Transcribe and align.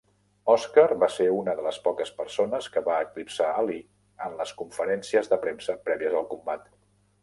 Oscar 0.53 0.85
va 1.03 1.09
ser 1.15 1.27
una 1.39 1.55
de 1.59 1.65
les 1.65 1.77
poques 1.89 2.13
persones 2.23 2.71
que 2.77 2.85
va 2.89 2.97
eclipsar 3.07 3.53
Ali 3.63 3.79
en 4.29 4.37
les 4.43 4.59
conferències 4.65 5.35
de 5.35 5.43
premsa 5.49 5.81
prèvies 5.89 6.23
al 6.23 6.31
combat. 6.37 6.71